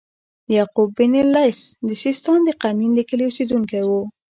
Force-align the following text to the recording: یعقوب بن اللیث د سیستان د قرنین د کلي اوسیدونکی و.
یعقوب 0.55 0.89
بن 0.97 1.13
اللیث 1.23 1.59
د 1.87 1.89
سیستان 2.03 2.39
د 2.45 2.49
قرنین 2.61 2.91
د 2.95 2.99
کلي 3.09 3.23
اوسیدونکی 3.27 3.81
و. 3.87 3.91